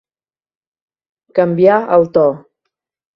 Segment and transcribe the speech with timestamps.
[1.39, 2.25] Canviar el to.